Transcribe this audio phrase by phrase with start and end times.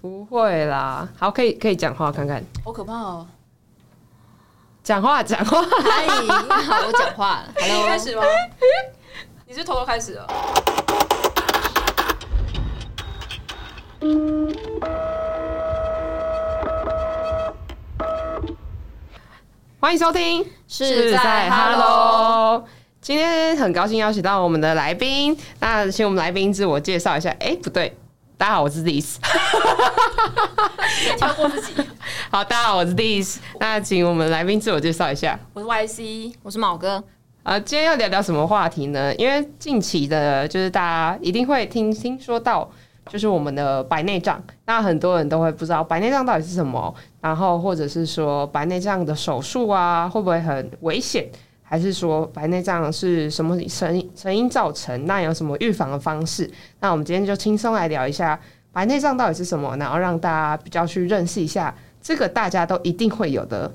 [0.00, 3.26] 不会啦，好，可以可以讲话看看，好可怕哦！
[4.84, 7.48] 讲话讲话，嗨，好，我讲话了。
[7.58, 8.22] 开 Hello，始吗？
[9.44, 10.24] 你是偷偷开始的？
[19.80, 22.64] 欢迎收听，是在 Hello。
[23.00, 27.34] 今天很高兴邀请到我们的来宾，那请我们来宾自我介绍一下。
[27.40, 27.96] 哎、不对，
[28.38, 29.16] 大家好，我是 Liz。
[31.16, 31.72] 跳过自己。
[32.30, 33.38] 好，大家好，我是 Diss。
[33.58, 35.36] 那请我们来宾自我介绍一下。
[35.52, 37.02] 我是 YC，我是毛哥。
[37.42, 39.12] 呃，今天要聊聊什么话题呢？
[39.16, 42.70] 因为近期的，就是大家一定会听听说到，
[43.08, 44.40] 就是我们的白内障。
[44.66, 51.28] 那很多人都会不知道白内障到底是什么，然后或者是说白内障的手术啊，会不会很危险？
[51.68, 55.04] 还是说白内障是什么成因成因造成？
[55.04, 56.50] 那有什么预防的方式？
[56.80, 58.40] 那我们今天就轻松来聊一下
[58.72, 63.70] 白内障到底是什么，然后让大家比较去认识一下这个大家都一定会有的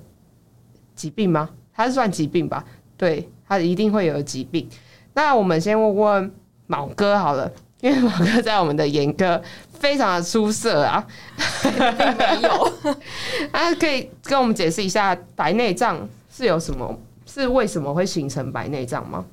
[0.95, 1.49] 疾病吗？
[1.75, 2.65] 它是算疾病吧？
[2.97, 4.67] 对，它一定会有的疾病。
[5.13, 6.31] 那我们先问问
[6.65, 9.39] 毛哥好了，因为毛哥在我们的眼科
[9.71, 11.05] 非常的出色啊，
[11.61, 12.73] 并没有。
[13.51, 16.97] 啊，可以跟我们解释一下白内障是有什么，
[17.33, 19.25] 是为什么会形成白内障吗？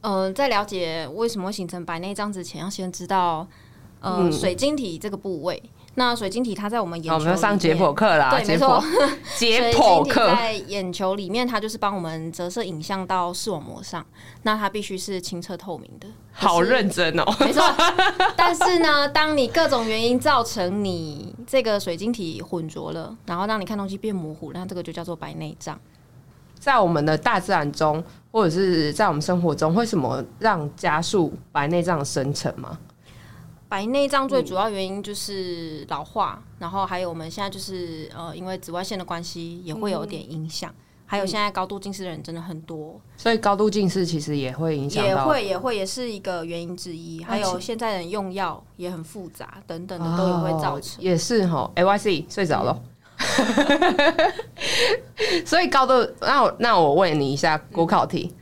[0.00, 3.46] 呃，在了解为什么会形成白内障之前，要先知道
[4.00, 5.60] 呃、嗯水晶体这个部位。
[5.94, 8.82] 那水晶体它在我们眼我们要上解剖课啦，对，没错，
[9.36, 10.26] 解剖课。
[10.34, 14.04] 在眼球里面，它就是帮我们折射影像到视网膜上。
[14.42, 16.08] 那它必须是清澈透明的。
[16.32, 17.62] 好认真哦、没错，
[18.34, 25.78] 但是呢，当你各种原因造成你这个水晶体混浊了，然后让你看东西变模糊，那这个就叫做白内障。
[26.62, 32.78] 在我们的大自然中，或者是在我们生活中，为什么让加速白内障的生成吗？
[33.68, 40.72] 白内障最主要原因就是老化，然后还有我们现在就是呃，因为紫外线的关系，也会有点影响。
[41.04, 47.24] 还有现在高度近视的人真的很多，所以高度近视其实也会影响，也会也会也是一个原因之一。
[47.24, 51.02] 还有现在人用药也很复杂，等等的都有会造哦成。
[51.02, 51.68] 也是哈。
[51.74, 52.80] A Y C 睡着了，
[55.44, 58.34] 所以高度，那我那我问你一下国考题，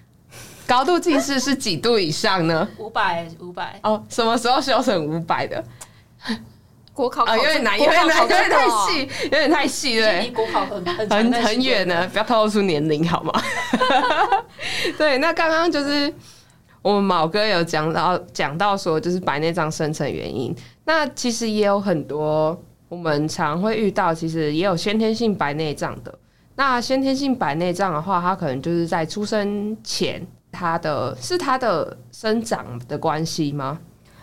[0.66, 2.68] 高度近视是几度以上呢？
[2.78, 3.78] 五百，五百。
[3.82, 5.62] 哦，什么时候修成五百的？
[6.22, 6.36] 啊，
[6.92, 10.30] 国考考有点难，有国点难，有点太细，有点太细，对离。
[10.30, 13.32] 国考很很很长的很远呢，不要透露出年龄好吗？
[14.98, 16.12] 对，那刚刚就是
[16.82, 20.54] 我们毛哥有讲到讲到说，就是白内障生成原因。
[20.84, 26.12] 那其实也有很多我们常会遇到，其实也有先天性白内障的。
[26.56, 33.78] 那先天性白内障的话，它可能就是在出生前，它的是它的生长的关系吗？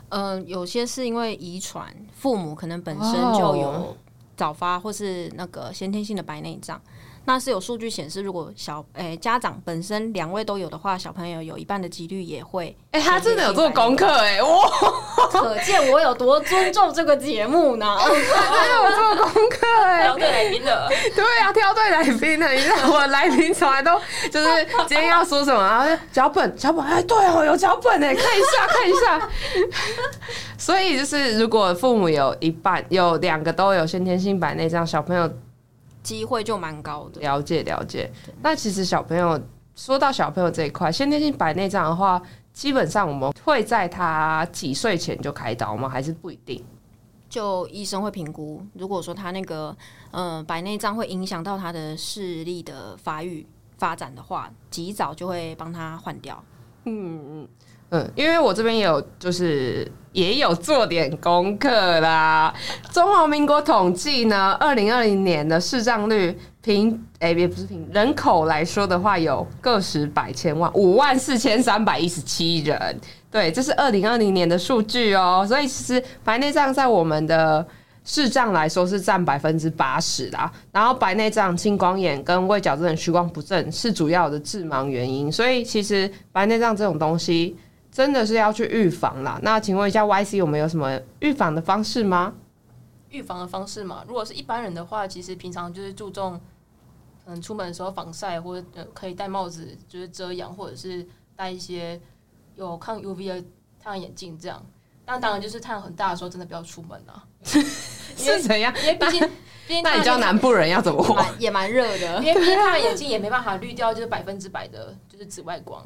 [0.09, 3.97] 嗯、有些是因为遗传，父母可能本身就哦有
[4.35, 6.79] 早发或是那个先天性的白内障。
[7.27, 12.73] 那是有数据显示，如果小诶、家长本身两位都有的话，小朋友有一半的几率也会。
[12.91, 14.49] 哎、他真的有做功课哎、哇，
[15.29, 17.97] 可见我有多尊重这个节目呢。
[17.99, 18.15] 真的
[18.73, 20.87] 有做功课哎、挑对来宾了。
[21.13, 22.49] 对啊，挑对来宾了。
[22.49, 23.99] 你知道我来宾从来都
[24.31, 29.29] 就是今天要说什么，然后就脚本脚本，哎，对哦，有脚本哎，看一下看一下。
[30.57, 35.29] 所以就是，如果父母有一半有两个都有先天性白内障，小朋友
[36.07, 37.19] 机会就蛮高的。
[37.19, 38.09] 了解了解。
[38.41, 39.37] 那其实小朋友
[39.75, 42.21] 说到小朋友这一块，先天性白内障的话，
[42.53, 45.89] 基本上我们会在他几岁前就开刀吗？
[45.89, 46.63] 还是不一定？
[47.27, 49.75] 就医生会评估，如果说他那个
[50.11, 53.45] 呃白内障会影响到他的视力的发育
[53.77, 56.41] 发展的话，及早就会帮他换掉。
[56.85, 57.45] 嗯，
[57.89, 62.53] 嗯因为我这边有，就是也有做点功课啦。
[62.91, 72.99] 中华民国统计呢，二零二零年的视障率平，哎、也不是平，人口来说的话，有个十百千万五万四千三百一十七人。
[73.31, 75.45] 对，这是二零二零年的数据哦。
[75.47, 77.65] 所以其实白内障在我们的
[78.03, 87.55] 视障来说是占百分之八十啦，然后白内障、青光眼跟未矫正的屈光不正是主要的致盲原因，所以其实白内障这种东西
[87.97, 89.39] 真的是要去预防啦。
[89.41, 92.31] 那请问一下 Y C 有没有什么预防的方式吗？
[93.09, 96.39] 预防的方式嘛，如果是一般人的话，其实平常就是注重，
[97.25, 101.03] 嗯，出门的时候防晒，或者呃可以戴帽子，就是遮阳，或者是
[101.35, 101.99] 戴一些
[102.53, 103.41] 有抗 UV 的
[103.79, 104.63] 太阳眼镜这样。
[105.07, 108.71] 那当然就是太阳很大的时候，真的不要出门啊， 是怎样？
[108.83, 109.27] 因为毕竟，
[109.67, 111.25] 毕竟那你教南部人要怎么活？
[111.39, 112.31] 也蛮热的 因。
[112.31, 115.83] 为毕竟太阳眼镜也没办法滤掉，就是百分之百的，就是紫外光。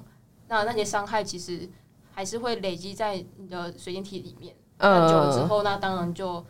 [0.50, 1.70] 那那些伤害其实
[2.14, 4.56] 还是会累积在你的水晶体里面。
[4.78, 6.44] 嗯久了之嗯，后，那当然就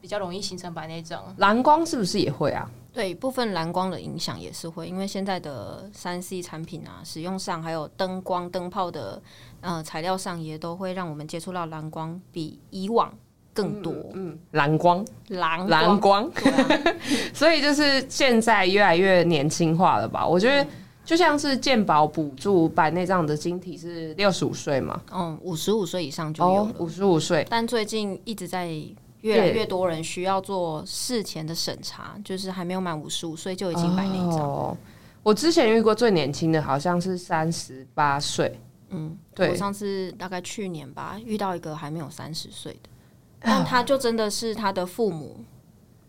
[0.00, 1.22] 比较容易形成白内障。
[1.38, 2.70] 蓝光是不是也会啊？
[2.92, 9.20] 对部分蓝光的影响也是会，因为现在的三 C 产品啊，使用上还有灯光灯泡的
[9.62, 13.12] 呃材料上，也都会让我们接触到蓝光比以往
[13.54, 13.92] 更多。
[14.12, 16.30] 嗯，蓝光，蓝蓝光，
[17.34, 20.24] 所以就是现在越来越年轻化了吧？
[20.26, 20.64] 我觉得
[21.04, 28.68] 就像是健保补助白内障的晶体是六十五岁嘛，嗯，五十五岁以上就有了。，哦五十五岁，但最近一直在
[29.22, 34.38] 越来越多人需要做事前的审查，就是还没有满五十五岁就已经白内障。
[34.40, 34.76] 哦，
[35.22, 38.58] 我之前遇过最年轻的好像是三十八岁，
[38.90, 39.50] 嗯，对。
[39.50, 42.88] 我上次大概去年吧，遇到一个还没有三十岁的，
[43.50, 45.44] 啊 但他就真的是他的父母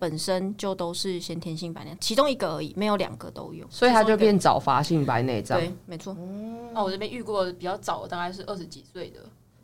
[0.04, 3.66] 本身就都是先天性白内障，其中一个而已，没有两个都有。
[3.70, 5.58] 所以它就变早发性白内障。
[5.58, 6.14] 对，没错。
[6.74, 9.22] 那我这边遇过比较早的，大概是二十几岁的，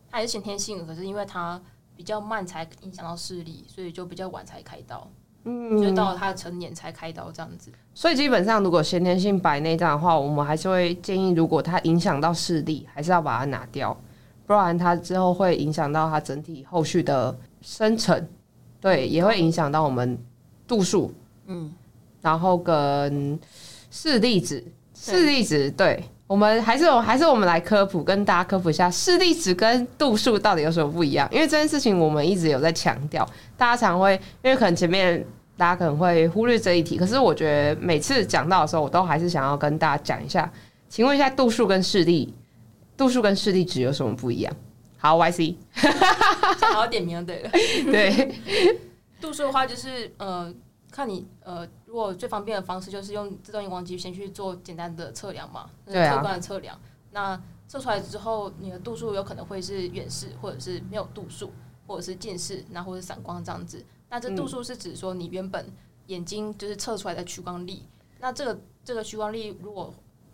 [0.10, 1.62] 他也是先天性的，可是因为他
[1.94, 5.06] 比较慢才影响到视力，所以就比较晚才开刀。
[5.44, 7.70] 嗯，就到了他成年才开刀这样子。
[7.94, 13.98] 所以基本上，如果先天性白内障的话，我们还是会建议，如果它影响到视力，还是要把它拿掉，
[14.46, 18.28] 不然它之后会影响到它整体后续的生成，
[18.82, 20.18] 对，也会影响到我们
[20.70, 21.14] 度数，
[21.48, 21.70] 嗯，
[22.22, 23.38] 然后跟
[23.92, 24.64] 视力值，
[24.94, 26.02] 视力值，对。
[26.28, 31.28] 我们还是我还是我们来科普，跟大家科普一下视力值跟度数到底有什么不一样。
[31.32, 33.28] 因为这件事情我们一直有在强调，
[33.58, 34.14] 大家常会
[34.44, 35.26] 因为可能前面
[35.58, 40.48] 大家可能会忽略这一题，可是我觉得每次讲到的时候，我都还是想要跟大家讲一下。
[40.88, 42.32] 请问一下，度数跟视力，
[42.96, 44.56] 度数跟视力值有什么不一样？
[45.00, 45.92] 好，Y C，现
[46.60, 47.50] 在还要点名 对了。
[47.86, 48.36] 对，
[49.20, 50.54] 度数的话，就是呃，
[50.92, 56.80] 看你呃，如果最方便的方式就是用自动荧光机先去做简单的测量嘛，客观的测量。
[57.12, 61.52] 那测出来之后，你的度数有可能会是远视，或者是没有度数，
[61.86, 63.84] 或者是近视，然后或者是散光这样子。
[64.10, 65.72] 那这度数是指说你原本
[66.08, 67.86] 眼睛就是测出来的屈光力。
[68.20, 69.94] 那这个这个屈光力如果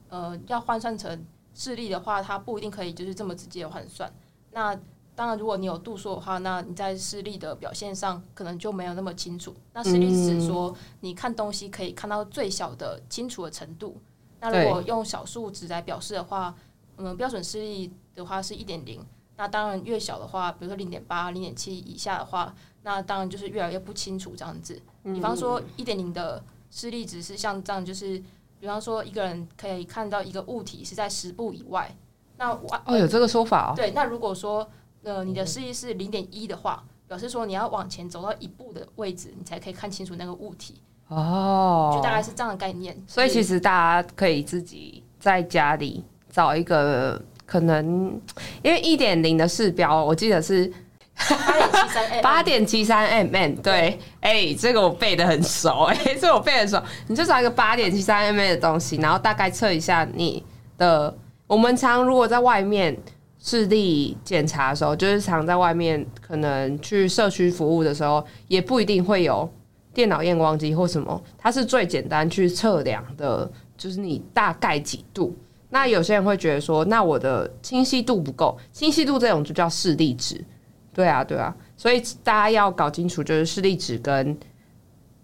[0.09, 4.11] 呃要换算成视力的话，它不一定可以就是这么直接的换算。
[4.51, 4.77] 那
[5.15, 9.55] 当然，如果你有度数的话，那你在视力的表现上可能就没有那么清楚。
[9.73, 13.95] 那视力是指说你看东西可以看到最小的清楚的程度。
[14.41, 16.53] 那如果用小数值来表示的话，
[16.97, 19.03] 嗯，标准视力的话是一点零。
[19.37, 22.53] 那当然越小的话，比如说零点八、零点七以下的话，
[22.83, 24.81] 那当然就是越来越不清楚这样子。
[25.03, 28.21] 比方说一点零的视力值是像这样，就是
[28.59, 31.93] 比方说一个人可以看到一个物体是在十步以外。
[32.37, 33.73] 那我哦，有这个说法哦。
[33.75, 34.67] 对，那如果说
[35.05, 42.97] 呃你的视力是零点一的话，表示说你要往前走到一步的位置，你才可以看清楚那个物体，哦，就大概是这样的概念。
[43.07, 48.19] 所以其实实大家可以自己在家里找一个可能，
[48.63, 50.71] 因为一点零的视标，我记得是
[51.15, 56.81] 八点七三 M，八点七三 mm，对，哎、这个我背的很熟，哎、这个我背得很熟。
[57.07, 60.43] 你就找一个八点七三 mm 的东西，然后大概测一下你
[60.77, 61.15] 的。
[61.47, 62.97] 我们常如果在外面
[63.45, 69.47] 视力检查的时候，就是常在外面可能去社区服务的时候，也不一定会有
[69.93, 73.47] 电脑验光机或什么，它是最简单去测量的，
[73.77, 75.37] 就是你大概几度。
[75.69, 80.43] 那有些人会觉得说，那我的清晰度不够，清晰度这种就叫视力值。
[80.91, 84.35] 对啊，对啊，所以大家要搞清楚，就是视力值跟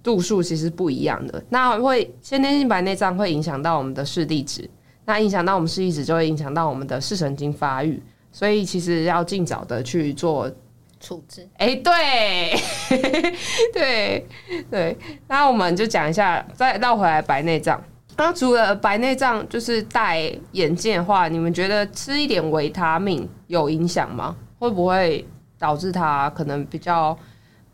[0.04, 1.44] 度数其实不一样的。
[1.50, 4.70] 那会先天性白内障会影响到我们的视力值，
[5.06, 10.50] 那影响到我们视力值就会影响到我们的视神经发育，所以其实要尽早的去做。
[11.04, 12.54] 处置哎、对，
[13.74, 14.28] 对
[14.70, 14.96] 对，
[15.28, 17.84] 那我们就讲一下，再绕回来白内障。
[18.18, 24.36] 那除了白内障，就是戴眼镜的话，你们觉得吃一点维他命有影响吗？
[24.60, 27.18] 会不会导致它可能比较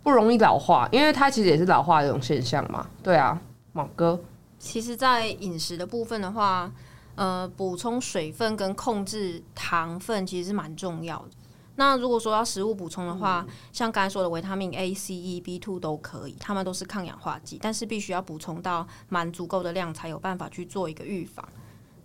[0.02, 0.88] 不容易老化？
[0.94, 2.88] 因为它其实也是老化的一种现象嘛。
[3.04, 3.38] 对啊，
[3.74, 4.18] 毛哥，
[4.58, 6.72] 其实，在饮食的部分的话，
[7.18, 11.30] 呃，补充水分跟控制糖分其实是蛮重要的。
[11.76, 21.48] 那如果说要食物补充的话，像刚才说的维他命 A、C、E、B two 都可以，它们都是抗氧化剂，但是必须要补充到蛮足够的量，才有办法去做一个预防。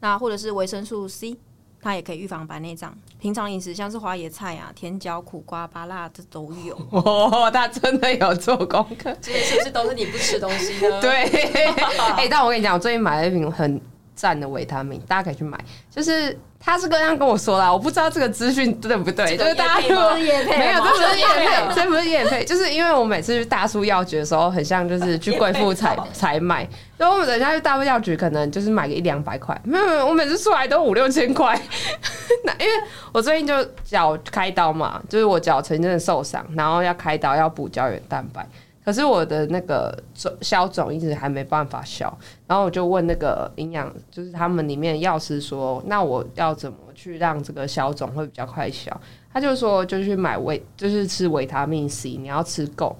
[0.01, 1.39] 那或者是维生素 C，
[1.81, 2.95] 它也可以预防白内障。
[3.19, 6.77] 平常饮食像是花椰菜啊、甜椒、苦瓜、芭辣这都有。
[6.91, 9.17] 哦，他真的有做功课。
[9.21, 11.01] 这些是不是都是你不吃东西呢？
[11.01, 11.25] 对，
[12.17, 13.81] 哎、但我跟你讲，我最近买了一瓶很
[14.15, 15.59] 赞的维他命，大家可以去买。
[15.91, 31.61] 就是他是刚刚跟我说啦，我不知道这个资讯对不对，就是大家如果业配没有，这不是叶吗配，这不是叶配，就是因为我每次去大叔药局的时候，很像就是去贵妇采采买，然后我们等一下去大叔药局，可能就是买个一两百块，没有没有，我每次出来都五六千块。
[32.45, 32.73] 那因为
[33.13, 33.55] 我最近就
[33.85, 38.47] 脚开刀嘛，就是我脚曾经的受伤，然后要开刀要补胶原蛋白。
[38.85, 48.91] 可是我的那个肿消肿一直还没办法消，然后我就问那个营养，就是他们里面药师说，那我要怎么去让这个消肿会比较快消？
[49.33, 52.95] 他就说，就去买维，就是吃维他命 C，你要吃够。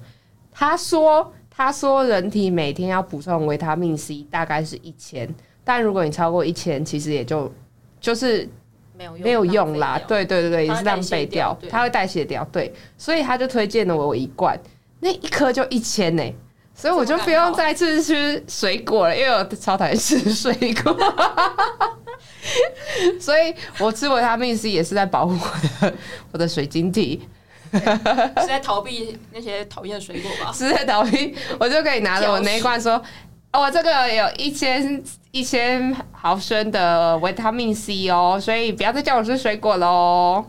[0.51, 5.29] 他说，他说人体每天要补充维他命 C 大概是一千，
[5.65, 7.53] 但如果你超过一千，其实也就
[8.01, 8.49] 就是
[8.97, 12.47] 没有用，没有用啦对对对对，也是浪费掉它会代谢掉。
[12.51, 14.59] 对，所以他就推荐了我一罐，
[15.05, 16.23] 那一颗就一千呢，
[16.77, 20.97] 所以我就不用再次吃水果了，因为我超讨厌吃水果。
[23.21, 25.95] 所以我吃维他命 C 也是在保护我的
[26.31, 27.21] 我的水晶体，
[27.73, 30.51] 是在逃避那些讨厌的水果吧？
[30.55, 32.93] 是在逃避，我就可以拿着我那一罐说，
[33.53, 40.45] 哦，我这个有一千一千毫升的维他命 C 哦，所以不要再叫我吃水果喽。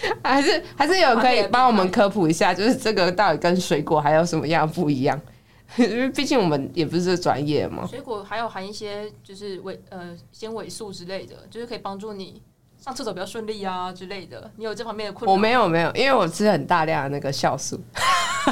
[0.22, 5.20] 还是还是有可以帮我们科普一下，就是这个到底跟水果还有什么样不一样？
[5.76, 7.86] 因为毕竟我们也不是这专业嘛。
[7.86, 12.40] 水果还有含一些就是维呃纤维素之类的，就是可以帮助你
[12.82, 14.50] 上厕所比较顺利啊之类的。
[14.56, 15.32] 你有这方面的困扰？
[15.32, 17.78] 我没有没有，因为我吃很大量的那个酵素，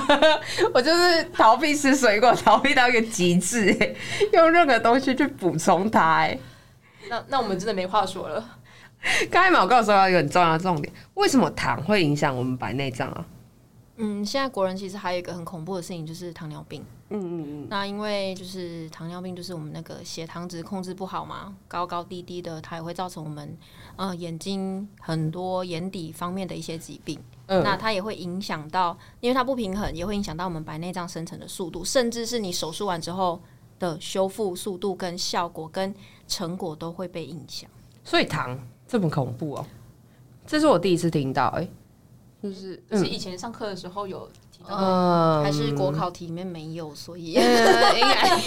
[0.75, 3.97] 我就是逃避吃水果，逃避到一个极致、欸，
[4.35, 6.39] 用任何东西去补充它、欸。
[7.09, 8.56] 那那我们真的没话说了。
[9.31, 13.27] 刚才毛告诉到一个很重要的重点，为什么糖会影响我们白内障啊？
[13.99, 16.85] 嗯，现在国人其实还有一个很恐怖的事情，就是糖尿病。
[17.09, 23.57] 嗯嗯嗯，那因为就是糖尿病，就是我们那个血糖值控制不好嘛，高高低低的，它也会造成我们
[23.95, 27.19] 呃眼睛很多眼底方面的一些疾病。
[27.47, 33.41] 嗯那它也会影响到，因为它不平衡，也会影响到我们白内障生成的速度，甚至是你手术完之后
[33.79, 35.95] 的修复速度、跟效果、跟
[36.27, 37.71] 成果都会被影响。
[38.05, 38.59] 所以糖
[38.89, 39.67] 这么恐怖哦、
[40.47, 41.69] 这是我第一次听到、哎，
[42.43, 47.43] 就是是嗯以前上课的时候有提到还是国考题里面没有，所以呃，
[47.99, 48.39] 应该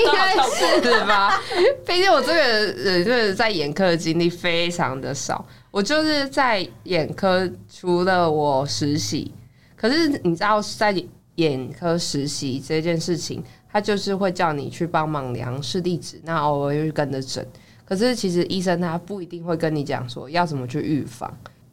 [0.00, 1.40] 应该是吧？
[1.86, 9.32] 毕竟我这个人就是在眼科的经历非常的少，我就是在眼科除了我实习，
[9.76, 10.94] 可是你知道在
[11.36, 17.46] 眼科实习这件事情，他就是会叫你去帮忙量视力值，那偶尔又跟着诊。
[17.90, 21.28] 可是其实医生他不一定会跟你讲说要怎么去预防。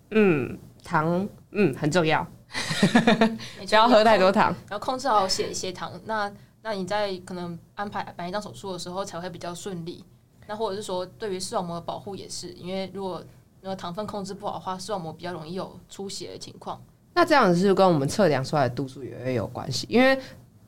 [0.10, 2.26] 嗯，糖嗯很重要，
[3.70, 4.46] 不要喝太多糖。
[4.68, 6.32] 然后控制好血血糖，那
[6.64, 10.04] 那你在可能安排白内障手术的时候才会比较顺利。
[10.48, 13.24] 那或者是说，对于视网膜的保护也是，因为如果
[13.62, 16.82] 那个糖分控制不好的话，视网膜比较容易有出血的情况。
[17.14, 20.20] 那这样子是跟我们测量出来的度数也会有关系，因为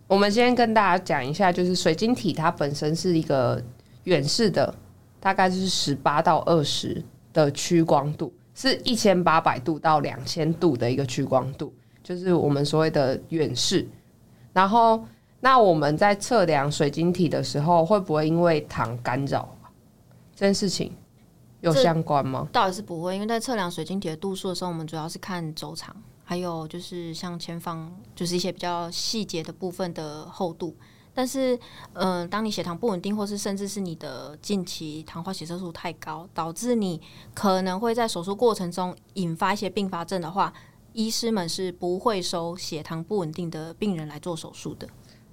[0.05, 3.59] 我们先跟大家讲一下，就是水晶体它本身是一个
[4.03, 4.71] 远视的，
[5.19, 13.87] 大概就是十八到二十的屈光度，是一千八百度到两千度的一个屈光度，就是我们所谓的远视。
[14.53, 15.03] 然后，
[15.41, 19.69] 那我们在测量水晶体的时候，会不会因为糖干扰啊
[20.35, 20.91] 这件事情
[21.61, 22.47] 有相关吗？
[22.51, 30.75] 倒也是不会，因为在测量水晶体的度数的时候，我们主要是看轴长，还有就是像前方就是一些比较细节的部分的厚度。
[31.19, 31.59] 但是，
[31.95, 37.01] 嗯、当你血糖不稳定，或是甚至是你的近期糖化血色素太高，导致你
[37.33, 40.53] 可能会在手术过程中引发一些并发症的话，
[40.93, 44.87] 医师们是不会收血糖不稳定的病人来做手术的。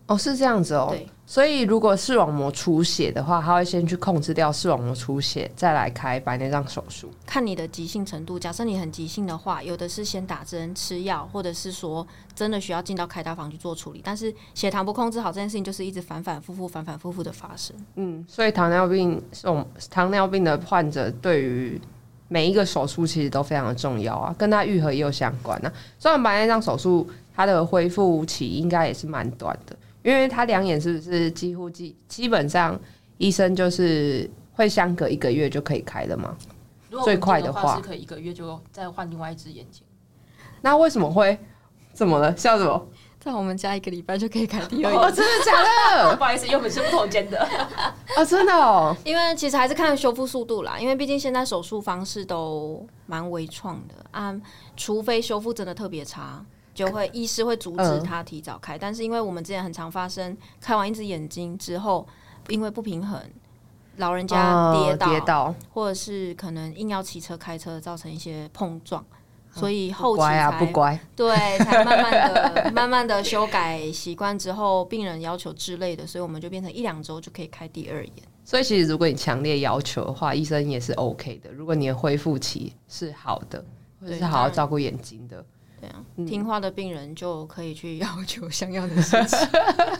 [0.07, 0.89] 哦，是这样子哦。
[0.91, 7.11] 对，所以如果视网膜出血的话，他会先去控制掉视网膜出血，再来开白内障手术。
[7.27, 8.39] 看你的急性程度。
[8.39, 14.01] 假设你很急性的话，有的是先打针吃药，或者是说真的需要进到开刀房去做处理。
[14.05, 17.75] 但是血糖不控制好这件事情，就是一直反反复复、反反复复的发生。
[17.97, 21.81] 嗯，所以糖尿病这种糖尿病的患者对于
[22.29, 25.73] 每一个手术其实都非常的重要啊，跟他愈合也有相关啊。
[25.99, 32.81] 虽然白内障手术它的恢复期应该也是蛮短的，因为他两眼是不是几乎基基本上
[33.19, 36.37] 医生就是会相隔一个月就可以开的吗？
[36.89, 39.83] 如果最快的的话是可以一个月就再换另外一只眼睛。
[40.61, 41.37] 那为什么会
[41.93, 42.37] 怎么了？
[42.37, 42.87] 笑什么？
[43.19, 45.53] 在我们家一个礼拜就可以开第二哦，眼，真的假
[46.05, 46.15] 的？
[46.17, 47.45] 不好意思，因为我们是不同间的。
[48.17, 48.97] 哦，真的哦。
[49.05, 50.79] 因为其实还是看修复速度啦。
[50.79, 54.41] 因为毕竟现在手术方式都蛮微创的啊，
[54.77, 56.47] 除非修复真的特别差。
[56.77, 62.07] 就会医师会阻止嗯他提早开，但是因为我们之前很常发生，开完一只眼睛之后，
[62.49, 63.19] 因为不平衡，
[63.97, 69.03] 老人家跌倒，哦跌倒，或者是可能硬要骑车开车，造成一些碰撞，
[69.51, 71.01] 所以后期才、不乖。
[71.17, 78.13] 对，才慢慢的、慢慢的修改习惯之后，病人要求之类的，所以我们就变成一两周就可以开第二眼。
[78.45, 81.51] 所以其实如果你强烈要求的话，医生也是 OK 的。
[81.51, 83.65] 如果你的恢复期是好的，
[84.01, 85.45] 或者是好好照顾眼睛的，
[85.87, 89.39] 对啊，嗯听话的病人就可以去要求 想要的事情。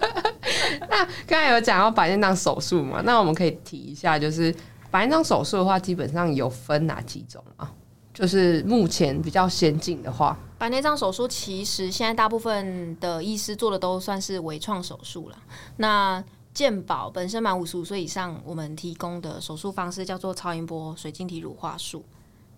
[0.89, 4.55] 那刚才有讲到白内障手术嘛，那我们可以提一下，就是
[4.91, 7.73] 白内障手术的话，基本上有分哪几种啊？
[8.15, 15.37] 就是目前比较先进的话，白内障手术其实现在大部分的医师做的都算是微创手术了。
[15.77, 16.25] 那
[16.55, 22.03] 健保本身满五十五岁以上，我们提供的手术方式叫做超音波水晶体乳化术。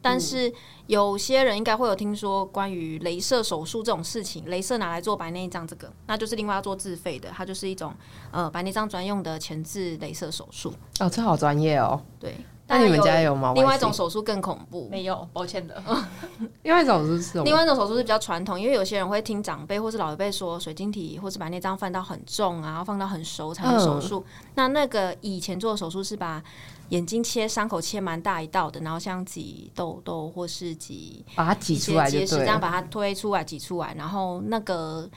[0.00, 0.52] 但是
[0.86, 7.92] 有些人应该会有听说关于镭射手术这种事情，镭射拿来做白内障这个，那就是另外要做自费的，它就是一种
[8.30, 10.72] 呃白内障专用的前置镭射手术。
[11.00, 12.00] 哦，这好专业哦。
[12.20, 12.36] 对，
[12.68, 13.52] 那你们家有吗？
[13.54, 15.82] 另外一种手术更恐怖，没有，抱歉的。
[16.62, 17.44] 另外一种是什么？
[17.44, 24.22] 另外一种手术是比较传统，因为有些人会听长辈或是老一辈说，水晶体或是把内脏放到很重啊，要放到很熟才能手术。
[24.54, 26.42] 那那个以前做的手术是把
[26.90, 35.08] 眼睛切伤口切蛮大一道的，然后像挤痘痘或是挤把它挤出来就结石，这样把它推出来挤出来，然后那个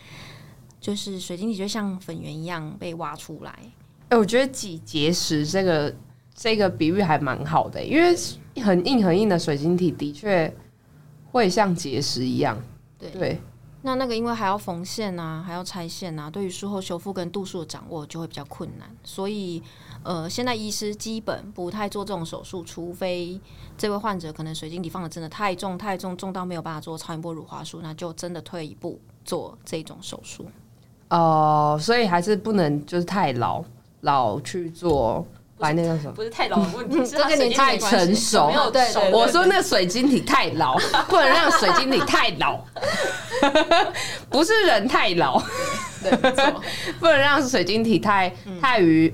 [0.80, 3.54] 就是水晶体就像粉圆一样被挖出来。
[4.08, 5.94] 哎、我觉得挤结石这个
[6.34, 8.16] 这个比喻还蛮好的，因为
[8.64, 10.54] 很硬很硬的水晶体的确
[11.32, 12.58] 会像结石一样。
[12.98, 13.42] 对对，
[13.82, 19.62] 那那个因为还要缝线啊，还要拆线啊，对于术后修复跟度数的掌握就会比较困难，所以
[20.04, 23.40] 呃，现在医师基本不太做这种手术，除非
[23.78, 30.46] 这位患者可能水晶体放的真的太重太重，重到没有办法做超音波乳化术，那就真的退一步做这种手术。
[31.10, 33.64] 哦、所以还是不能就是太老
[34.02, 35.26] 老去做
[35.62, 36.14] 白内障什么。
[36.14, 40.78] 不是太老的问题， 是这个年太成熟没有熟对对我说那个水晶体太老，
[41.08, 42.60] 不能让水晶体太老，
[44.30, 45.42] 不是人太老，
[46.04, 46.12] 对，
[47.00, 49.14] 不能让水晶体太太于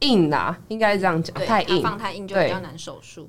[0.00, 1.82] 硬啦，应该是这样讲，太硬。
[1.82, 3.28] 放太硬就比较难手术。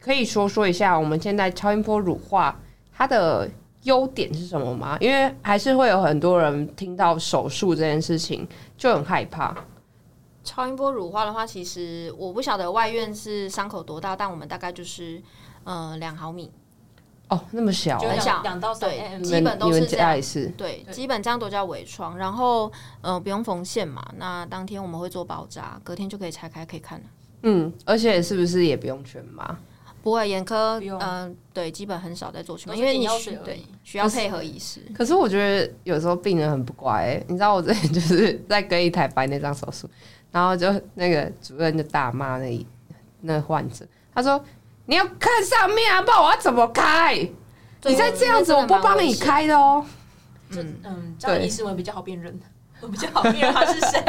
[0.00, 2.58] 可以说说一下我们现在超音波乳化
[2.96, 3.46] 它的
[3.82, 4.96] 优点是什么吗？
[5.00, 8.46] 因为还是会有很多人听到手术这件事情
[8.78, 9.54] 就很害怕。
[10.42, 15.20] 超音波乳化的话，其实我不晓得外院是伤口多大，但我们大概就是
[15.64, 16.50] 呃两毫米，
[17.28, 22.16] 哦，那么小、就很小两两到三对 mm 基本都是这样也是对，基本这样都叫微创。
[22.16, 27.04] 然后呃不用缝线嘛，那当天我们会做包扎，隔天就可以拆开可以看了。
[27.42, 29.58] 嗯，而且是不是也不用全麻？
[30.02, 34.80] 不会，眼科嗯、对，基本很少在做全麻，因为你点药水而需对需要配合医师。
[34.94, 39.86] 可是我觉得有时候病人很不乖、欸，你知道我之前就是在跟一台白内障手术，
[40.30, 42.66] 然后就那个主任就大骂那一
[43.20, 44.42] 那患者，他说
[44.86, 47.16] 你要看上面啊，不然我要怎么开？
[47.84, 49.14] 你再这样子，我不帮你。
[49.14, 49.84] 开的哦。
[50.50, 52.38] 这嗯嗯，这样医师们比较好辨认，
[52.80, 54.02] 我比较好辨认他是谁。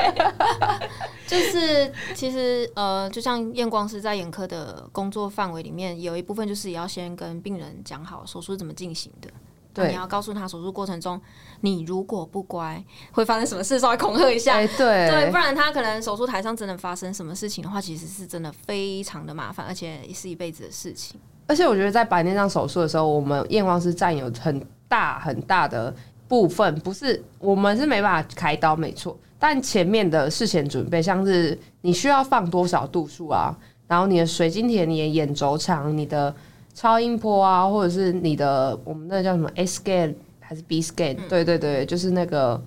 [1.28, 9.30] 就是其实呃，就像验光师在眼科的工作范围里面，有一部分就是也要先跟病人讲好手术怎么进行的。
[9.76, 11.20] 那对你要告诉他手术过程中，
[11.62, 14.56] 你如果不乖，会发生什么事，稍微恐吓一下。
[14.78, 21.20] 对，不然他可能手术台上真的发生什么事情的话，其实是真的非常的麻烦，而且是一辈子的事情。
[21.48, 25.94] 而且我觉得在白内障手术的时候，我们验光师占有很大很大的
[26.28, 29.18] 部分，不是我们是没办法开刀，没错。
[29.38, 33.54] 但前面的事前准备，像是你需要放多少度数啊，
[33.88, 36.34] 然后你的水晶体、你的眼轴长、你的
[36.74, 42.62] 超音波啊，或者是你的我们那叫什么 A scan 还是 B scan？、对对对，就是那个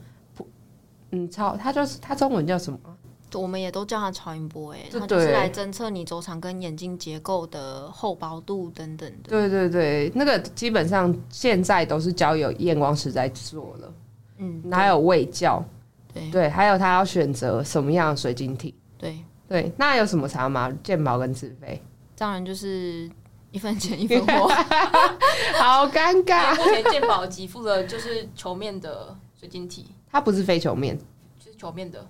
[1.11, 2.79] 嗯超，它就是它中文叫什么？
[3.35, 9.29] 我们也都叫它超音波、欸，对它就是来侦测你轴长跟眼睛结构的厚薄度等等的。
[9.29, 13.93] 对对对，那个基本上现在都是交由验光师在做了。
[14.38, 15.64] 嗯，还有卫教，
[16.12, 20.73] 对对，还有他要选择什么样的水晶体，对，对，那有什么差吗？
[20.85, 21.83] 健保跟自费，
[22.17, 23.11] 当然就是
[23.55, 24.49] 一分钱一分货。
[25.57, 26.57] 好尴尬。
[26.57, 30.99] 目前健保给付的就是球面的水晶体，它不是非球面，
[31.38, 32.05] 就是球面的，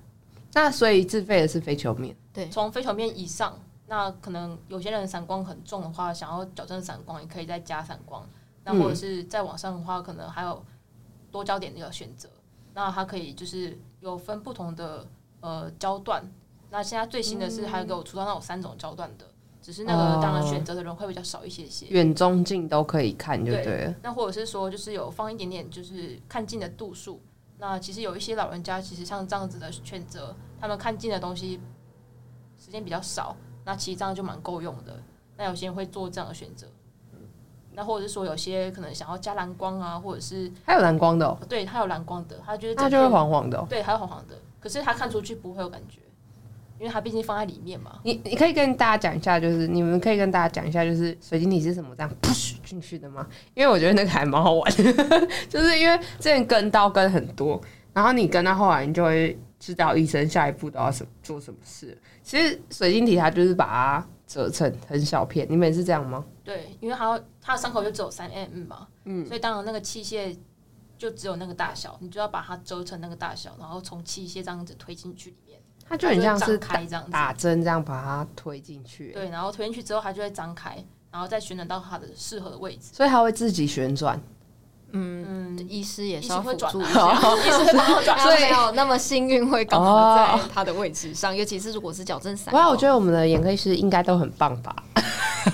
[0.54, 2.16] 那所以自费的是非球面。
[2.32, 8.26] 对从非球面以上，那可能有些人散光很重的话，想要矫正散光，也可以再加散光。
[8.64, 10.64] 那或者是在网上的话，可能还有
[11.30, 12.26] 多焦点的选择。
[12.72, 15.06] 那它可以就是有分不同的
[15.40, 16.24] 呃焦段。
[16.70, 19.26] 那现在最新的是还有给我出到那种三种焦段的，
[19.64, 21.86] 只是那个当然选择的人会比较少一些些。
[21.86, 23.94] 远中近都可以看就对了。
[24.02, 27.18] 那或者是说，就是有放一点点，就是看近的度数。
[27.56, 31.58] 那其实有一些老人家，其实像这样子的选择，他们看近的东西
[32.62, 35.00] 时间比较少，那其实这样就蛮够用的。
[35.38, 36.66] 那有些人会做这样的选择。
[37.72, 43.66] 那或者是说，有些可能想要加蓝光啊，或者是还有蓝光的、哦，对它有蓝光的，它就是它就会黄黄的、哦。
[43.66, 46.00] 对，还有黄黄的，可是它看出去不会有感觉，
[46.84, 47.98] 因因为它毕竟放在里面嘛。
[48.02, 53.26] 你你可以跟大家讲一下，就是你们可以跟大家讲一下，就是水晶体是什么这样 push 进去的吗？
[53.54, 57.58] 因为我觉得那个还蛮好玩的，就是因为之前跟刀跟很多，
[57.94, 61.96] 然后你跟到后来，你就会知道医生下一步都要什做什么事。
[62.22, 66.22] 其实水晶体它就是把它折成很小片，你们也是这样吗？
[66.44, 70.36] 对，因为它它的伤口就只有三 mm 嘛，嗯，所以当然那个器械
[70.98, 75.34] 就只有那个大小，你就要把它折成那个大小，然后从器械这样子推进去。
[75.88, 84.20] 它就很像是开这样打针这样把它推进去，对，然后推进去之后它就会张开，然后再旋转到它的适合的位置，所以它会自己旋转。
[84.96, 87.12] 嗯，医师也是要辅助一下，
[87.44, 92.54] 医师帮我转， 所以没有那么幸运会刚好在他的位置上，尤其是如果是矫正伞。
[92.54, 94.74] 哇，我觉得我们的眼科医师应该都很棒吧。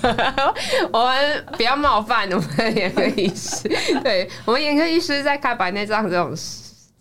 [0.93, 3.67] 我们不要冒犯我们的眼科医师，
[4.03, 6.37] 对我们眼科医师在开白内障这种。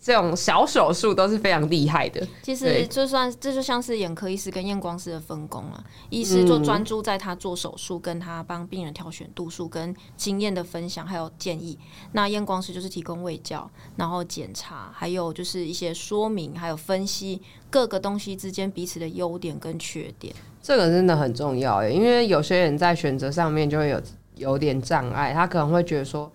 [0.02, 2.26] 这种小手术都是非常厉害的。
[2.42, 11.78] 其实就算这就像是眼科医师跟验光师的分工啊，医师就专注在他做手术，跟他帮病人挑选度数、跟经验的分享还有建议。
[12.12, 20.34] 那验光师就是提供卫教，然后检查，还有就是一些说明，还有分析各个东西之间彼此的优点跟缺点。
[20.62, 24.00] 这个真的很重要因为有些人在选择上面就会有
[24.36, 26.32] 有点障碍，他可能会觉得说。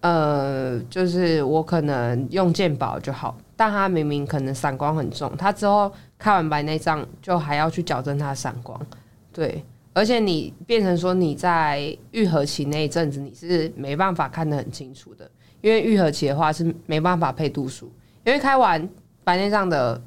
[0.00, 8.80] 呃，就是我可能用健保就好，但他明明可能散光很重，他之后开完白内障就还要去矫正他散光，
[9.30, 17.92] 对，而且你变成说你在愈合期那一阵子你是没办法看得很清楚的，因为愈合期的话是没办法配度数，
[18.24, 18.88] 因为开完
[19.22, 20.00] 白内障的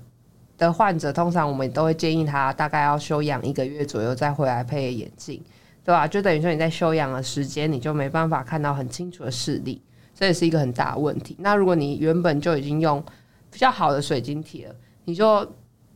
[0.58, 5.40] 的患者，通常我们都会建议他大概要休养一个月左右再回来配眼镜。
[5.84, 6.08] 对吧？
[6.08, 9.82] 就等于说你在休养的时间，你就没办法看到很清楚的视力，
[10.16, 11.36] 这也是一个很大的问题。
[11.40, 13.04] 那如果你原本就已经用
[13.52, 15.46] 比较好的水晶体了，你就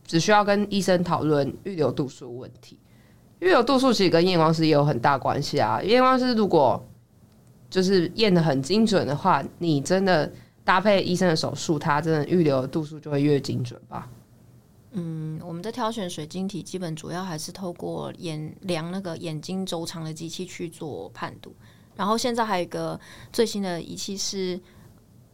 [0.04, 2.78] 只需要跟医生讨论预留度数问题。
[3.40, 5.80] 预留度数其实跟验光师也有很大关系啊。
[5.82, 6.84] 验光师如果
[7.70, 10.30] 就是验的很精准的话，你真的
[10.64, 14.08] 搭配医生的手术，他真的预留的度数就会越精准吧。
[14.92, 21.54] 嗯，我们在挑选水晶体，基本主要还是透过眼量那个眼睛周长的机器去做判读。
[21.94, 22.98] 然后现在还有一个
[23.32, 24.58] 最新的仪器是，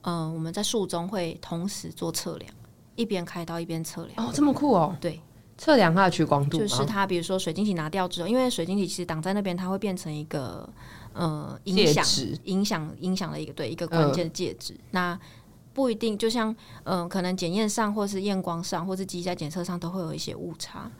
[0.02, 2.50] 嗯，我们在术中会同时做测量，
[2.96, 4.26] 一边开刀一边测量。
[4.26, 4.96] 哦，这么酷哦！
[5.00, 5.20] 对，
[5.56, 10.68] 测量它的屈光度，就是它，比如说水晶体拿掉之后，因为水晶体其实挡在那边，它会变成一个
[11.12, 12.04] 呃影响
[12.44, 14.74] 影响影响的一个对一个关键的介质。
[14.90, 15.18] 那
[15.74, 20.90] 不一定，就像嗯，可能检验上，或是验光上，或是机械检测上，都会有一些误差。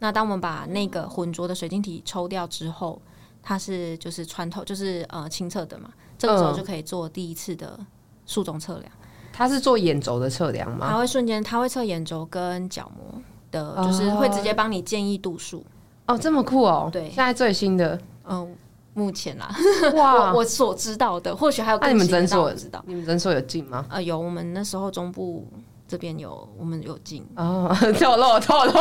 [0.00, 3.00] 那当我们把那个浑浊的水晶体抽掉之后，
[3.42, 5.88] 它是就是穿透，就是呃清澈的嘛。
[6.18, 7.78] 这个时候就可以做第一次的
[8.26, 8.92] 术中测量。
[9.32, 10.88] 它是做眼轴的测量吗？
[10.90, 15.64] 它会瞬间，它会测眼轴跟角膜的，就是会直接帮你建议度数。
[16.06, 16.90] 哦，这么酷哦！
[16.92, 18.56] 对，现在最新的，嗯。
[18.96, 19.54] 目前啦，
[19.94, 22.82] 哇， 我所知道的，或许还有更新的，我知道。
[22.86, 23.84] 你们诊所有进吗？
[23.90, 25.46] 呃，有，我们那时候中部
[25.86, 27.22] 这边有，我们有进。
[27.36, 27.68] 哦，
[28.00, 28.72] 透露透露，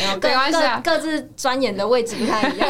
[0.00, 2.68] 没 关系啊，各自钻研的位置不太一样。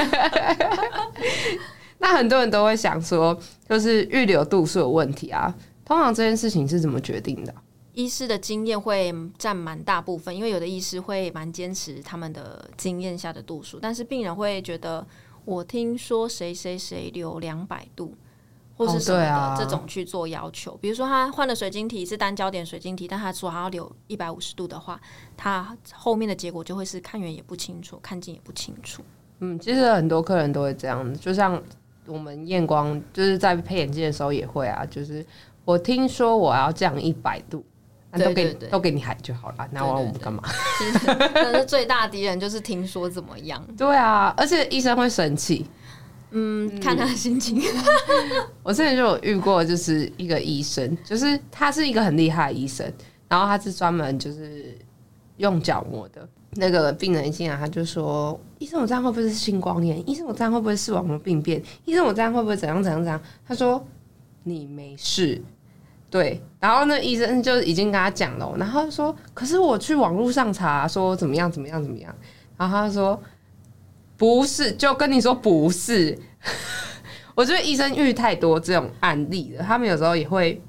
[1.99, 5.55] 那很多人都会想说，就是预留度数有问题啊。
[5.85, 7.55] 通常这件事情是怎么决定的？
[7.93, 15.07] 医师的经验会占蛮大部分，因为有的医师会蛮坚持他们的经验下的度数，但是病人会觉得。
[15.45, 18.15] 我听说谁谁谁留两百度，
[18.77, 20.77] 或是什么的这种去做要求。
[20.81, 25.01] 比如说他换了水晶体是单焦点水晶体，但他说他要留一百五十度的话，
[25.37, 29.03] 他后面的结果就会是看远也不清楚，看近也不清楚。
[29.41, 31.63] 嗯，其实很多客人都会这样子，就像
[32.07, 35.25] 我们验光就是在配眼镜的时候也会啊，就是
[35.65, 37.65] 我听说我要降一百度。
[38.19, 40.43] 都给都给你喊就好了，那我我们干嘛？
[40.79, 43.65] 其实， 但是最大敌人就是听说怎么样？
[43.77, 45.67] 对啊，而且医生会生气。
[46.37, 47.63] 嗯，看他的心情。
[48.65, 52.93] 我之前就有遇过，就是一个医生，就是他是一个很厉害的医生，
[53.29, 54.77] 然后他是专门就是
[55.37, 56.29] 用角膜的。
[56.57, 60.09] 那个病人一进来，他就说：“医生，我这样会不会是青光眼？
[60.09, 61.61] 医生，我这样会不会视网膜病变？
[61.85, 63.85] 医生，我这样会不会怎样怎样怎样？”他说
[64.45, 65.41] ：“你没事。”
[66.15, 72.15] 对，然后那医生就已经跟他讲了，然后说，可是我去网络上查说怎么样怎么样怎么样，
[72.57, 73.21] 然后他说
[74.17, 76.17] 不是，就跟你说不是。
[77.35, 80.63] 我觉得医生遇太多这种案例了，他们有时候也会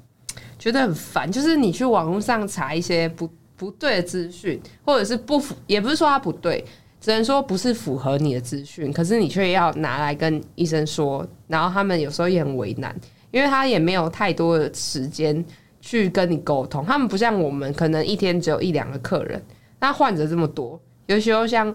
[0.58, 1.30] 觉得很烦。
[1.30, 6.64] 就是你去网络上查一些不不对的资讯，或者是不符，也不是说他不对，
[7.00, 12.92] 只能说不是符合你的资讯，可是你却要拿来跟医生说，然后他们有时候也很为难。
[13.30, 15.44] 因为他也没有太多的时间
[15.80, 19.42] 去跟你沟通，他们不像我们，可能一天只有一两个客人，
[19.80, 21.74] 那患者这么多，有时候像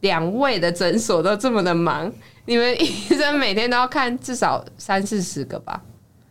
[0.00, 2.10] 两位的诊所都这么的忙，
[2.46, 5.82] 你们医生每天都要看至少三四十个吧？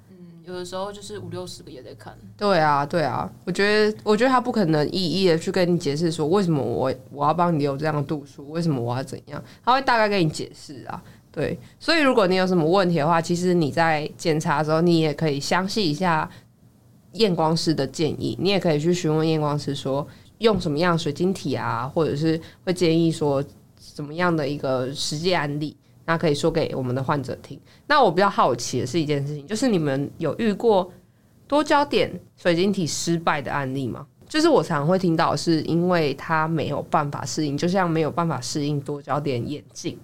[0.10, 2.17] 嗯，有的时候就是五六十个也在看。
[2.36, 11.03] 对啊，对啊，我觉得，我觉得他不可能一一的去跟你解释说为什么我我要帮你留这样的度数，为什么我要怎样，他会大概跟你解释啊。
[11.32, 16.30] 对，所以如果你有什么问题的话，其实你在检查的时候，你也可以相信一下
[17.13, 20.06] 验光师的建议，你也可以去询问验光师说
[20.39, 23.44] 用什么样水晶体啊，或者是会建议说
[23.78, 27.60] 怎么样的一个实际案例，那可以说给我们的患者听。
[27.86, 30.92] 那我比较好奇的是一件事情，就是你们有遇过
[31.48, 34.06] 多焦点水晶体失败的案例吗？
[34.28, 39.98] 就是我常会听到，是因为他没有办法适应，就像没有办法适应多焦点眼镜。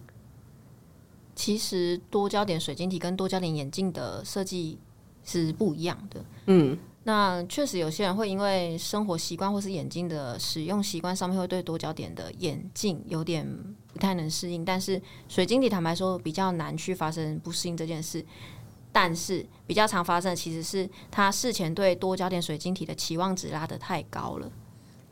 [1.36, 4.80] 其实多焦点水晶体跟多焦点眼镜的设计
[5.24, 6.26] 是不一样的。
[6.46, 13.46] 嗯，那确实有些人会因为生活习惯或是眼镜的使用习惯上面，会对多焦点的眼镜有点
[13.92, 14.64] 不太能适应。
[14.64, 18.26] 但是水晶体坦白说比较难去发生不适应这件事。
[18.92, 24.50] 但是比较常发生的其实是他事前对多焦点水晶体的期望值拉得太高了。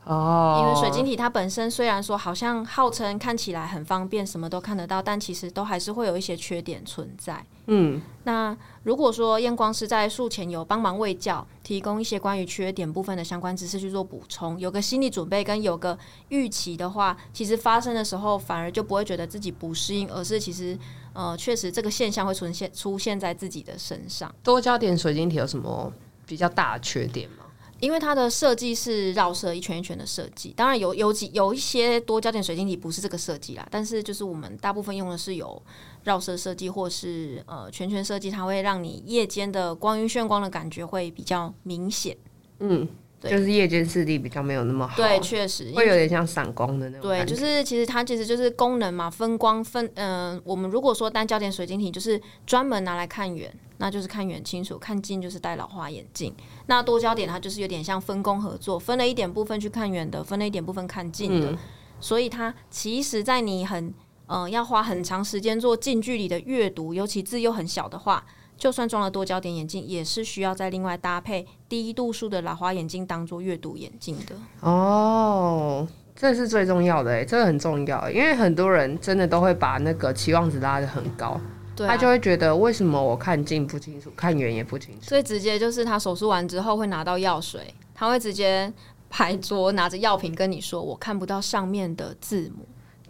[0.04, 7.44] 哦，因为水晶体它本身虽然说好像号称看起来很方便，什么都看得到，但其实都还是会有一些缺点存在。
[7.66, 20.78] 嗯，那如果说验光师在术前有帮忙卫教，提供一些关于缺点部分的相关知识去做补充，有个心理准备跟有个预期的话，其实发生的时候反而就不会觉得自己不适应，而是其实
[21.14, 24.30] 呃确实这个现象会出现出现在自己的身上。
[24.42, 25.90] 多焦点水晶体有什么
[26.26, 27.43] 比较大的缺点吗？
[27.84, 35.62] 因为它的设计是绕射一圈一圈的设计，当然有有几有一些多焦点水晶体不是这个设计啦，但是就是我们大部分用的是有
[36.02, 42.16] 绕射设计或是呃圈圈设计，它会让你夜间的光晕眩光的感觉会比较明显。
[42.60, 42.88] 嗯，
[43.28, 56.34] 对就是夜间视力比较没有那么好，对，确实，会有点像散光的那种对，就是其实它其实就是功能嘛，分光分嗯、我们如果说单焦点水晶体就是专门拿来看远，那就是看远清楚；看近就是戴老花眼镜。
[56.66, 61.50] 那多焦点它就是有点像分工合作，分了一点部分去看远的，分了一点部分看近的。
[61.50, 61.58] 嗯
[62.00, 63.94] 所以它其实，在你很
[64.26, 68.22] 呃要花很长时间做近距离的阅读，尤其字又很小的话，
[68.56, 74.34] 就算装了多焦点眼镜，也是需要再另外搭配低度数的老花眼镜当做阅读眼镜的。
[74.60, 81.38] 哦，这是最重要的哎，这个很重要，因为很多人真的都会把那个期望值拉得很高，
[81.76, 85.08] 他就会觉得为什么我看近不清楚，看远也不清楚。
[85.08, 88.72] 所以直接就是他手术完之后会拿到药水，他会直接
[89.10, 92.64] 拍桌拿着药瓶跟你说：“我看不到上面的字母。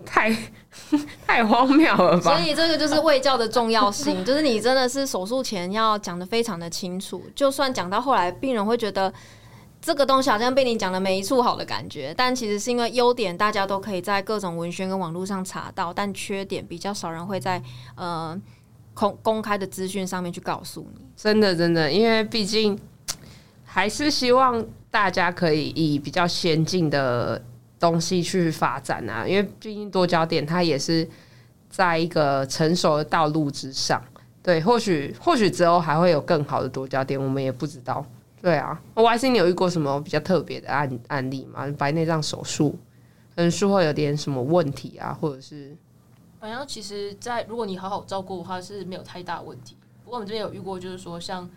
[0.05, 0.37] 太
[1.27, 2.41] 太荒谬了吧”所？
[2.41, 9.13] 以这个就是卫教的重要性， 就是你真的是手术前要讲的非常的清楚，就算讲到后来，病人会觉得。
[9.87, 17.63] 这个东西好像被你讲的没一处好的感觉，但其实是因为优点大家都可以在各种文宣跟网络上查到，但缺点比较少人会在
[17.95, 18.35] 呃
[18.95, 21.03] 公公开的资讯上面去告诉你。
[21.15, 22.79] 真的真的，因为毕竟
[23.63, 27.45] 还是希望大家可以以比较先进的
[27.91, 31.09] 东西去发展啊，因为毕竟多焦点它也是
[31.69, 34.03] 在一个成熟的道路之上。
[34.43, 38.05] 对，或许或许之后还会有更好的多焦点，我们也不知道。
[38.43, 41.67] 对啊，我还是你有遇过什么比较特别的案案例吗？
[41.79, 42.71] 白内障手术，
[43.35, 45.75] 可能术后有点什么问题啊，或者是
[46.39, 49.79] 反正其实在，如果你好好照顾的话是没有太大问题。
[50.05, 51.49] 不过我们这边有遇过，就是说像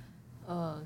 [0.45, 0.81] 呃，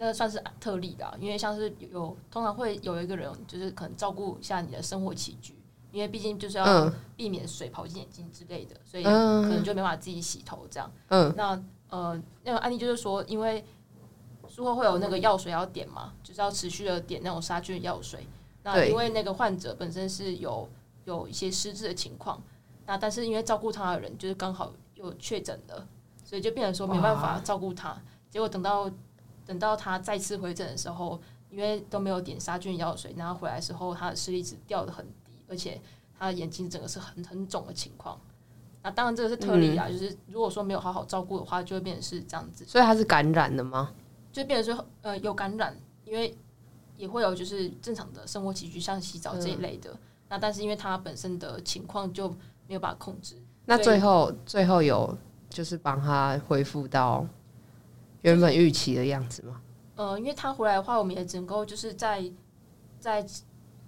[0.00, 5.54] 那个算是特例的啊，因为像是有通常会有一个人，就是可能照顾一下你的生活起居，
[5.92, 10.90] 因为毕竟就是要嗯避免水跑进眼睛之类的，所以可嗯能就没办法自己洗头这样。
[11.08, 13.62] 嗯那呃，那个案例就是说，因为
[14.48, 18.26] 术后会有那个药水要点嘛，就是要持续的点那种杀菌药水。
[18.62, 20.66] 那因为那个患者本身是有
[21.04, 22.42] 有一些失智的情况，
[22.86, 25.86] 那但是因为照顾他的人就是刚好又确诊了，
[26.24, 28.00] 所以就变成说没办法照顾他。
[28.30, 28.90] 结果等到
[29.50, 35.80] 等到他再次回诊的时候，因为都没有点杀菌药水，然后回来的时候他的视力值掉的很低，而且
[36.16, 38.16] 他的眼睛整个是很很肿的情况。
[38.80, 42.64] 那当然这个是特例啊，就是如果说没有好好照顾的话，就会变成是这样子。
[42.64, 43.92] 所以他是感染的吗？
[44.30, 46.32] 就变成说呃有感染，因为
[46.96, 49.90] 也会有就是正常的生活起居，像洗澡这一类的。
[50.28, 52.28] 那但是因为他本身的情况就
[52.68, 53.34] 没有办法控制，
[53.64, 57.26] 那最后最后有就是帮他恢复到
[58.22, 59.60] 原本预期的样子吗？
[59.96, 62.22] 呃，因为他回来的话，我们也只能够就是在
[62.98, 63.26] 在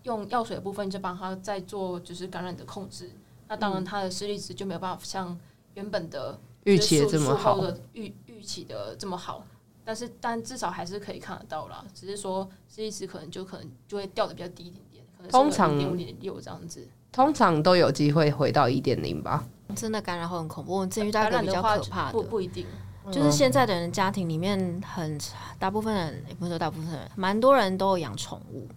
[0.03, 3.11] 用药水的部分就帮他再做就是感染的控制。
[3.49, 5.39] 那当然他的视力值就没有办法像
[5.75, 9.45] 原本的预期这么好的预预期的这么好。
[9.85, 16.87] 但是，但至少还是可以看得到啦，只是说视力值可能就可能就会掉的比较低一点点，可能通常零点六这样子。
[17.11, 19.45] 通常都有机会回到一点零吧。
[19.75, 20.75] 真的感染后很恐怖。
[20.75, 22.65] 我们之前遇到一个比较感染的话可怕的，不不一定。
[23.11, 25.19] 就是现在的人家庭里面很
[25.59, 28.69] 大部分人，也不是说大部分人，蛮多人都有养宠物。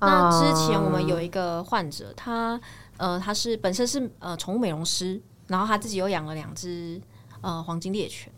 [0.00, 2.58] 那之前我们有一个患者，他
[2.96, 7.00] 呃他是本身是呃宠物美容师，然后他自己又养了两只
[7.42, 8.32] 呃黄金猎犬，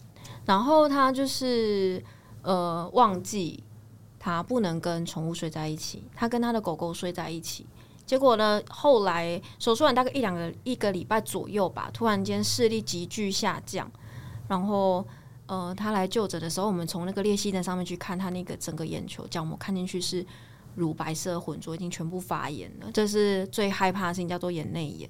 [0.44, 2.02] 然后他就是
[2.42, 3.62] 呃忘记
[4.18, 7.64] 他不能跟宠物睡在一起，他跟他的狗狗睡在一起。
[8.04, 8.60] 结果呢？
[8.68, 13.90] 后来手术完大概一两个一个礼拜左右吧，突然间视力急剧下降，
[14.52, 15.02] 然后
[15.46, 20.24] 呃，他来就诊的时候，我们从那个裂隙灯上面去看他那个整个眼球角膜，看进去是
[20.74, 22.90] 乳白色浑浊，已经全部发炎了。
[22.92, 25.08] 这是最害怕的事情，叫做眼内炎。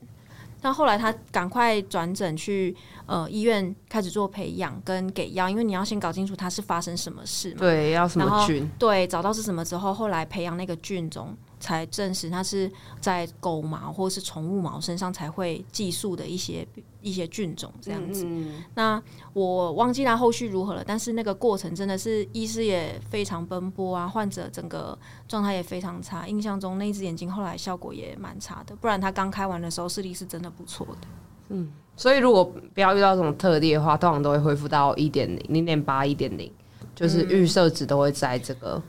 [0.65, 2.75] 那后来他赶快转诊去
[3.07, 7.59] 呃医院开始做培养跟给药，因为你要先搞清楚他是发生什么事嘛。
[7.59, 8.71] 对，要什么菌？
[8.79, 12.71] 对，找到是什么之后，后来培养那个菌种，才证实它是
[13.01, 16.67] 在狗毛或是宠物毛身上才会寄宿的一些
[17.01, 18.25] 一些菌种这样子。
[18.27, 19.01] 嗯那
[19.33, 24.99] 我忘记它后续如何了，但是那个过程真的是医师也非常奔波啊，患者整个
[25.29, 26.27] 状态也非常差。
[26.27, 31.09] 印象中那一只眼睛后来效果也蛮差的，不然他刚开完的时候视力是真的不错的。
[31.51, 32.45] 嗯所以如果
[32.75, 36.51] 不要遇到这种特例的话，通常都会恢复到一点零、零点八、一点零，
[36.95, 38.83] 就是预设值都会在这个。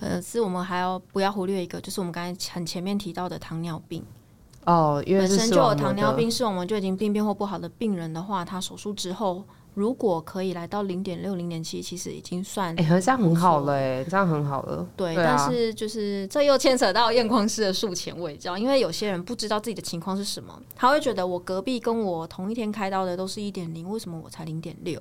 [0.00, 4.02] 可是我们还要不要忽略一个，就是我们刚才很前面提到的糖尿病。
[4.64, 9.42] 哦，因为本身就有糖尿病、是我们就已经病变或不好的病人的话，他手术之后
[9.74, 14.86] 如果可以来到零点六、零点七，其实已经算哎、这样很好了、哎，这样很好了。
[14.96, 15.14] 对。
[15.16, 25.00] 但是就是这又牵扯到验光师的术前卫教，因为有些人不知道自己的情况是什么，他会觉得我隔壁跟我同一天开刀的都是一点零，为什么我才零点六？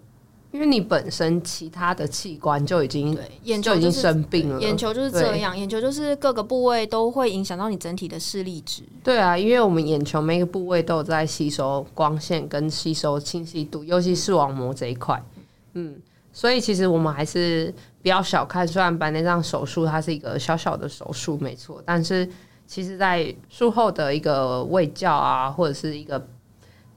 [0.52, 8.82] 因为你本身其他的器官就已经对，眼就已经生病了，眼球就是这样，眼球就是各个部位都会影响到你整体的视力值。
[9.04, 15.24] 对啊，因为我们眼球每个部位都有在吸收光线跟吸收清晰度，尤其视网膜这一块。
[15.74, 15.96] 嗯，
[16.34, 22.28] 所以其实我们还是不要小看，虽然白内障手术它是一个小小的手术，没错，但是
[22.66, 26.28] 其实在术后的一个卫教啊，或者是一个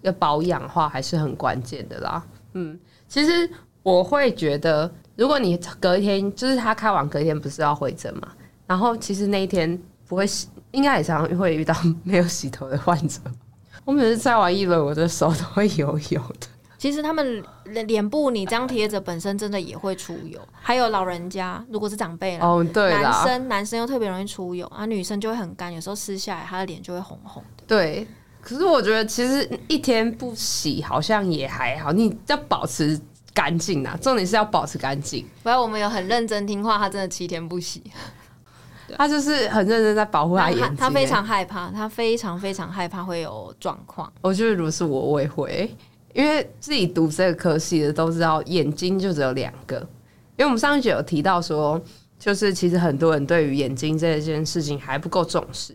[0.00, 2.24] 一个保养的话，还是很关键的啦。
[2.54, 2.78] 嗯，
[3.12, 3.46] 其实
[3.82, 8.28] 我会觉得，如果你隔一天，就是他开完隔一天不是要回诊嘛，
[8.66, 13.20] 然后其实那一天不会洗，应该也常常会遇到没有洗头的患者。
[13.84, 16.46] 我每次晒完一轮，我的手都会油油的。
[16.78, 20.40] 其实他们脸脸部你这样贴着，本身真的也会出油。
[20.50, 27.64] 还有老人家，如果是长辈啦，哦，对男，生男生又特别容易出油，啊，女生就会很干，有时候撕下来，她的脸就会红红的。
[27.66, 28.06] 对。
[28.42, 33.00] 可是我觉得其实一天不洗好像也还好，你要保持
[33.32, 35.24] 干净啊，重点是要保持干净。
[35.44, 37.80] 不要我们有很认真听话，他真的七天不洗，
[38.98, 44.12] 他就是很认真在保护他眼睛、他他非欸常害怕，他非常非常害怕会有状况。
[44.20, 45.74] 我觉得如果是我，我也会，
[46.12, 49.76] 因为自己读这个科系的都知道，眼睛就只有两个。
[50.36, 51.80] 因为我们上一集有提到说，
[52.18, 55.74] 就是其实很多人对于眼睛这件事情还不够重视。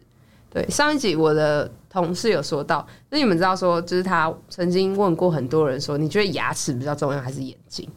[0.49, 7.89] 对，上一集我的同事有说到，那你们知道说，就是他曾经问过很多人说，你觉得牙齿比较重要还是眼睛？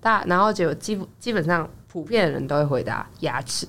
[0.00, 3.66] 大，然后结果基基本上普遍的人都会回答牙齿，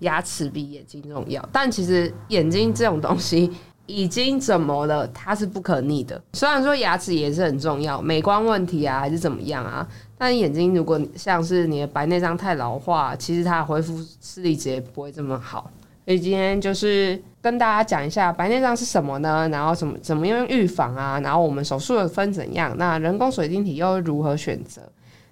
[0.00, 1.46] 牙齿比眼睛重要。
[1.52, 3.50] 但其实眼睛这种东西
[3.86, 5.06] 已经怎么了？
[5.08, 6.22] 它是不可逆的。
[6.32, 15.70] 虽然说牙齿也是很重要，美观问题啊还是怎么样啊，但眼睛如果像是你的白内障太老化，其实它的恢复视力值也不会这么好。
[16.04, 19.48] 所以今天就是跟大家讲一下白内障是什么呢？
[19.50, 21.18] 然后怎么怎么样预防啊？
[21.20, 22.74] 然后我们手术的分怎样？
[22.76, 24.82] 那人工水晶体又如何选择？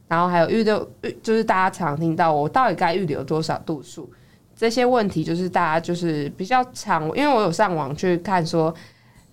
[0.08, 4.10] 然后还有预留预，就是大家常听到我到底该预留多少度数？
[4.54, 8.74] 这些问题就是大家就是比较常，因为我有上网去看说，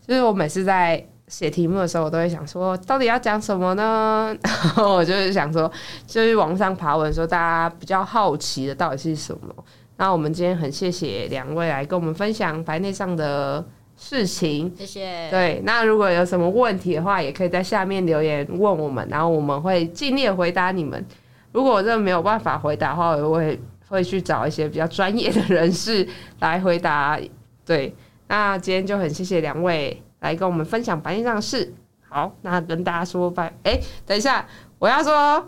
[0.06, 4.36] 就是我每次在写题目的时候，我都会想说，到底要讲什么呢？
[4.44, 5.72] 然后我就是想说，
[6.08, 9.54] 就是网上爬文说大家比较好奇的到底是什么。
[10.00, 13.62] 那我们今天很谢谢两位来跟我们分享白内障的
[13.98, 14.74] 事情。
[14.78, 15.30] 谢谢。
[15.30, 21.06] 对，那如果有什么问题的话，也可以在下面留言问我们，然后我们会尽力地回答你们。
[21.52, 23.60] 如果我真的没有办法回答的话，我会
[23.90, 26.08] 会去找一些比较专业的人士
[26.40, 27.20] 来回答。
[27.66, 27.94] 对，
[28.30, 31.74] 那今天就很谢谢两位来跟我们分享白内障的事。
[32.08, 33.54] 好，那跟大家说拜。
[33.64, 34.48] 哎、等一下，
[34.80, 35.46] 我要说，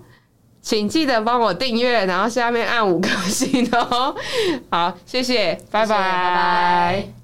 [0.62, 4.16] 请记得帮我订阅，然后下面按五颗星哦。
[4.70, 7.21] 好，谢谢，拜谢谢拜拜